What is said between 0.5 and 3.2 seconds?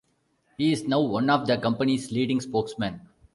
He is now one of the company's leading spokesmen.